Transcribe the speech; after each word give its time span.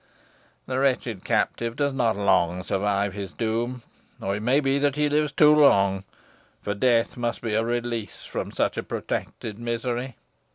The 0.65 0.79
wretched 0.79 1.23
captive 1.23 1.75
does 1.75 1.93
not 1.93 2.17
long 2.17 2.63
survive 2.63 3.13
his 3.13 3.33
doom, 3.33 3.83
or 4.19 4.35
it 4.35 4.39
may 4.41 4.59
be 4.59 4.79
he 4.79 5.09
lives 5.09 5.31
too 5.31 5.53
long, 5.53 6.05
for 6.59 6.73
death 6.73 7.17
must 7.17 7.41
be 7.43 7.53
a 7.53 7.63
release 7.63 8.25
from 8.25 8.51
such 8.51 8.79
protracted 8.87 9.59
misery. 9.59 10.15